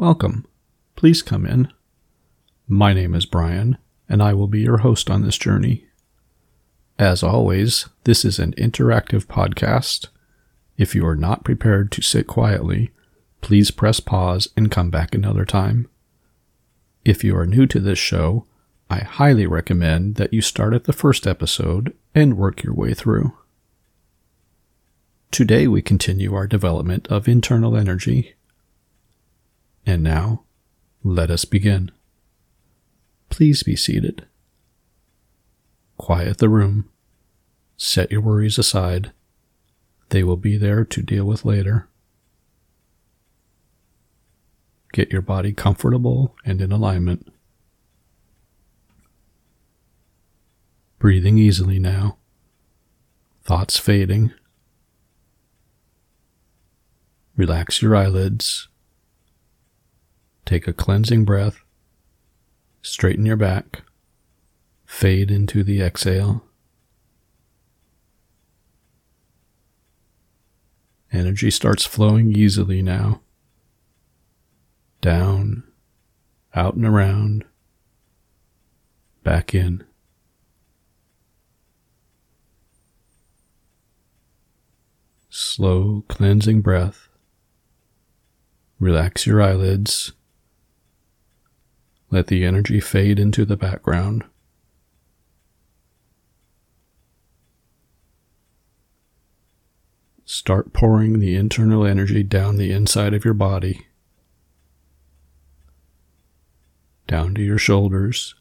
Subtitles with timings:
[0.00, 0.46] Welcome.
[0.96, 1.70] Please come in.
[2.66, 3.76] My name is Brian,
[4.08, 5.84] and I will be your host on this journey.
[6.98, 10.08] As always, this is an interactive podcast.
[10.78, 12.92] If you are not prepared to sit quietly,
[13.42, 15.86] please press pause and come back another time.
[17.04, 18.46] If you are new to this show,
[18.88, 23.34] I highly recommend that you start at the first episode and work your way through.
[25.30, 28.34] Today we continue our development of internal energy.
[29.90, 30.44] And now,
[31.02, 31.90] let us begin.
[33.28, 34.24] Please be seated.
[35.96, 36.88] Quiet the room.
[37.76, 39.10] Set your worries aside.
[40.10, 41.88] They will be there to deal with later.
[44.92, 47.26] Get your body comfortable and in alignment.
[51.00, 52.18] Breathing easily now.
[53.42, 54.30] Thoughts fading.
[57.36, 58.68] Relax your eyelids.
[60.50, 61.62] Take a cleansing breath.
[62.82, 63.82] Straighten your back.
[64.84, 66.42] Fade into the exhale.
[71.12, 73.20] Energy starts flowing easily now.
[75.00, 75.62] Down,
[76.52, 77.44] out and around,
[79.22, 79.84] back in.
[85.28, 87.08] Slow cleansing breath.
[88.80, 90.12] Relax your eyelids.
[92.10, 94.24] Let the energy fade into the background.
[100.24, 103.86] Start pouring the internal energy down the inside of your body,
[107.06, 108.34] down to your shoulders.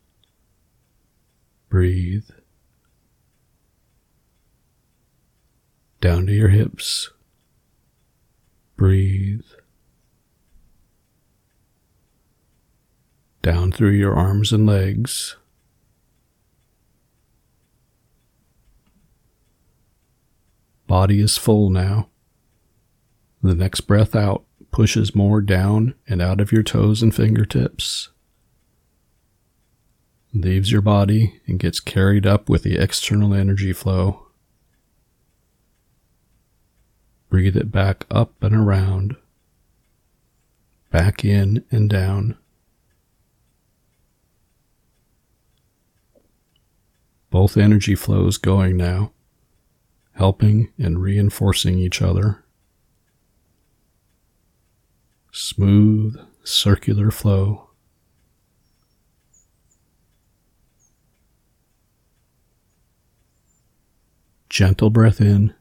[1.69, 2.29] Breathe.
[6.01, 7.11] Down to your hips.
[8.75, 9.45] Breathe.
[13.49, 15.35] Down through your arms and legs.
[20.85, 22.09] Body is full now.
[23.41, 28.09] The next breath out pushes more down and out of your toes and fingertips.
[30.31, 34.27] Leaves your body and gets carried up with the external energy flow.
[37.31, 39.15] Breathe it back up and around,
[40.91, 42.37] back in and down.
[47.29, 49.11] Both energy flows going now
[50.19, 52.43] helping and reinforcing each other.
[55.31, 57.69] Smooth, circular flow.
[64.49, 65.53] Gentle breath in.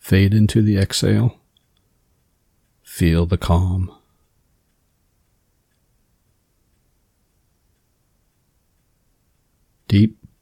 [0.00, 1.38] Fade into the exhale.
[2.82, 3.95] Feel the calm.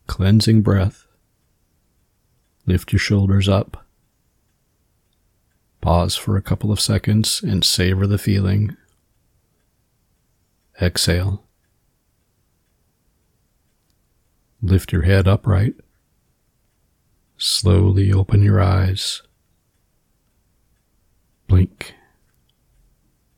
[0.07, 1.07] Cleansing breath.
[2.67, 3.85] Lift your shoulders up.
[5.81, 8.77] Pause for a couple of seconds and savor the feeling.
[10.81, 11.45] Exhale.
[14.63, 15.75] Lift your head upright.
[17.37, 19.23] Slowly open your eyes.
[21.49, 21.95] Blink.